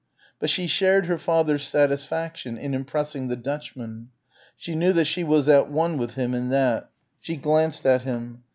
But 0.39 0.49
she 0.49 0.65
shared 0.65 1.05
her 1.05 1.19
father's 1.19 1.61
satisfaction 1.67 2.57
in 2.57 2.73
impressing 2.73 3.27
the 3.27 3.35
Dutchman. 3.35 4.09
She 4.57 4.73
knew 4.73 4.93
that 4.93 5.05
she 5.05 5.23
was 5.23 5.47
at 5.47 5.69
one 5.69 5.99
with 5.99 6.15
him 6.15 6.33
in 6.33 6.49
that. 6.49 6.89
She 7.19 7.35
glanced 7.35 7.85
at 7.85 8.01
him. 8.01 8.41